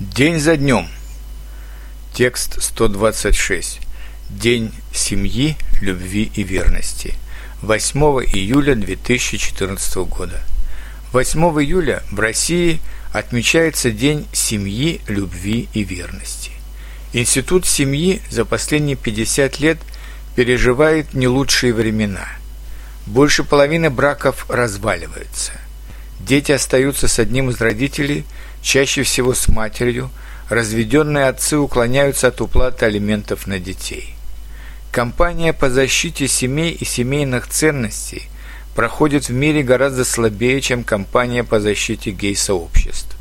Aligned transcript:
День 0.00 0.40
за 0.40 0.56
днем. 0.56 0.88
Текст 2.14 2.62
126. 2.62 3.80
День 4.30 4.72
семьи, 4.94 5.58
любви 5.82 6.32
и 6.34 6.42
верности. 6.42 7.12
8 7.60 8.00
июля 8.32 8.74
2014 8.76 9.96
года. 10.08 10.40
8 11.12 11.38
июля 11.62 12.02
в 12.10 12.18
России 12.18 12.80
отмечается 13.12 13.90
День 13.90 14.26
семьи, 14.32 15.02
любви 15.06 15.68
и 15.74 15.84
верности. 15.84 16.52
Институт 17.12 17.66
семьи 17.66 18.22
за 18.30 18.46
последние 18.46 18.96
50 18.96 19.60
лет 19.60 19.76
переживает 20.34 21.12
не 21.12 21.28
лучшие 21.28 21.74
времена. 21.74 22.26
Больше 23.04 23.44
половины 23.44 23.90
браков 23.90 24.46
разваливаются. 24.48 25.52
Дети 26.26 26.52
остаются 26.52 27.08
с 27.08 27.18
одним 27.18 27.50
из 27.50 27.60
родителей– 27.60 28.24
чаще 28.62 29.02
всего 29.02 29.34
с 29.34 29.48
матерью, 29.48 30.10
разведенные 30.48 31.26
отцы 31.26 31.58
уклоняются 31.58 32.28
от 32.28 32.40
уплаты 32.40 32.86
алиментов 32.86 33.46
на 33.46 33.58
детей. 33.58 34.14
Компания 34.92 35.52
по 35.52 35.70
защите 35.70 36.26
семей 36.26 36.72
и 36.72 36.84
семейных 36.84 37.46
ценностей 37.46 38.28
проходит 38.74 39.28
в 39.28 39.32
мире 39.32 39.62
гораздо 39.62 40.04
слабее, 40.04 40.60
чем 40.60 40.84
компания 40.84 41.44
по 41.44 41.60
защите 41.60 42.10
гей-сообществ. 42.10 43.16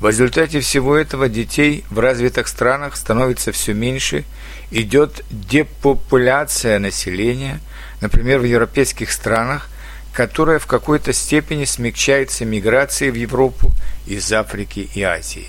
В 0.00 0.08
результате 0.08 0.58
всего 0.58 0.96
этого 0.96 1.28
детей 1.28 1.84
в 1.88 2.00
развитых 2.00 2.48
странах 2.48 2.96
становится 2.96 3.52
все 3.52 3.72
меньше, 3.72 4.24
идет 4.72 5.24
депопуляция 5.30 6.80
населения, 6.80 7.60
например, 8.00 8.40
в 8.40 8.44
европейских 8.44 9.12
странах 9.12 9.68
которая 10.12 10.58
в 10.58 10.66
какой-то 10.66 11.12
степени 11.12 11.64
смягчается 11.64 12.44
миграцией 12.44 13.10
в 13.10 13.14
Европу 13.14 13.72
из 14.06 14.32
Африки 14.32 14.90
и 14.94 15.02
Азии. 15.02 15.48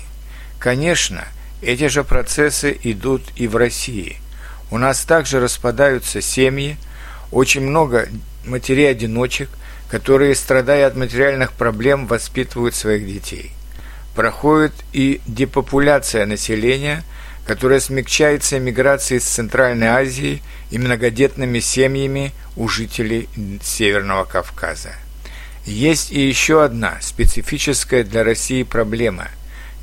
Конечно, 0.58 1.24
эти 1.60 1.88
же 1.88 2.04
процессы 2.04 2.78
идут 2.82 3.22
и 3.36 3.46
в 3.46 3.56
России. 3.56 4.18
У 4.70 4.78
нас 4.78 5.04
также 5.04 5.40
распадаются 5.40 6.20
семьи, 6.20 6.76
очень 7.30 7.60
много 7.60 8.08
матерей-одиночек, 8.46 9.50
которые, 9.90 10.34
страдая 10.34 10.86
от 10.86 10.96
материальных 10.96 11.52
проблем, 11.52 12.06
воспитывают 12.06 12.74
своих 12.74 13.06
детей. 13.06 13.52
Проходит 14.14 14.72
и 14.92 15.20
депопуляция 15.26 16.26
населения– 16.26 17.02
которая 17.46 17.80
смягчается 17.80 18.58
миграцией 18.58 19.18
из 19.18 19.24
Центральной 19.24 19.88
Азии 19.88 20.42
и 20.70 20.78
многодетными 20.78 21.60
семьями 21.60 22.32
у 22.56 22.68
жителей 22.68 23.28
Северного 23.62 24.24
Кавказа. 24.24 24.92
Есть 25.66 26.10
и 26.10 26.20
еще 26.26 26.64
одна 26.64 26.98
специфическая 27.00 28.04
для 28.04 28.24
России 28.24 28.62
проблема. 28.62 29.28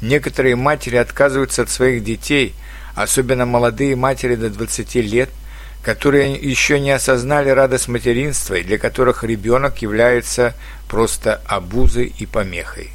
Некоторые 0.02 0.56
матери 0.56 0.96
отказываются 0.96 1.64
от 1.64 1.70
своих 1.70 2.04
детей, 2.04 2.54
особенно 2.96 3.46
молодые 3.46 3.96
матери 3.96 4.36
до 4.36 4.50
20 4.50 4.96
лет, 4.96 5.30
которые 5.84 6.34
еще 6.34 6.80
не 6.80 6.92
осознали 6.92 7.50
радость 7.50 7.88
материнства 7.88 8.56
и 8.56 8.64
для 8.64 8.78
которых 8.78 9.24
ребенок 9.24 9.82
является 9.82 10.56
просто 10.88 11.42
обузой 11.46 12.14
и 12.18 12.26
помехой. 12.26 12.90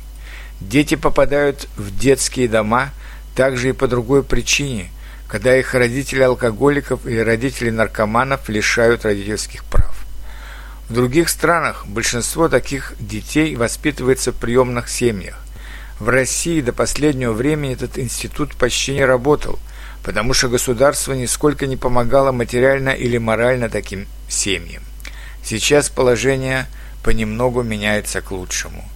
Дети 0.61 0.94
попадают 0.97 1.69
в 1.77 1.97
детские 1.97 2.48
дома– 2.48 2.91
также 3.37 3.69
и 3.69 3.73
по 3.73 3.87
другой 3.87 4.25
причине, 4.25 4.91
когда 5.29 5.56
их 5.56 5.75
родители 5.75 6.23
алкоголиков 6.23 7.06
или 7.06 7.19
родители 7.19 7.70
наркоманов 7.70 8.48
лишают 8.48 9.05
родительских 9.05 9.62
прав. 9.65 9.95
В 10.89 10.95
других 10.95 11.28
странах 11.28 11.87
большинство 11.87 12.48
таких 12.48 12.95
детей 12.98 13.55
воспитывается 13.55 14.33
в 14.33 14.37
приемных 14.37 14.89
семьях. 14.89 15.37
В 16.01 16.09
России 16.09 16.61
до 16.61 16.73
последнего 16.73 17.33
времени 17.33 17.75
этот 17.75 17.98
институт 17.98 18.56
почти 18.56 18.95
не 18.95 19.05
работал, 19.05 19.59
потому 20.03 20.33
что 20.33 20.48
государство 20.48 21.12
нисколько 21.12 21.67
не 21.67 21.77
помогало 21.77 22.33
материально 22.33 22.91
или 22.91 23.19
морально 23.19 23.69
таким 23.69 24.06
семьям. 24.28 24.83
Сейчас 25.45 25.91
положение 25.91 26.66
понемногу 27.03 27.62
меняется 27.62 28.21
к 28.21 28.31
лучшему. 28.31 28.89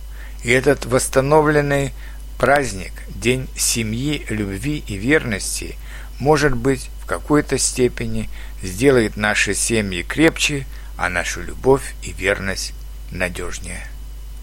И 0.44 0.50
этот 0.50 0.86
восстановленный 0.86 1.92
праздник, 2.40 2.92
день 3.08 3.46
семьи, 3.54 4.24
любви 4.30 4.82
и 4.86 4.96
верности, 4.96 5.76
может 6.18 6.56
быть, 6.56 6.88
в 7.02 7.06
какой-то 7.06 7.58
степени 7.58 8.30
сделает 8.62 9.18
наши 9.18 9.52
семьи 9.52 10.02
крепче, 10.02 10.66
а 10.96 11.10
нашу 11.10 11.42
любовь 11.42 11.94
и 12.02 12.12
верность 12.12 12.72
надежнее. 13.10 13.86